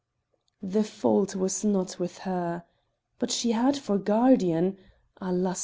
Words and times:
The 0.63 0.83
fault 0.83 1.35
was 1.35 1.63
not 1.63 1.99
with 1.99 2.17
her. 2.25 2.63
But 3.19 3.29
she 3.29 3.51
had 3.51 3.77
for 3.77 3.99
guardian 3.99 4.79
(alas! 5.17 5.59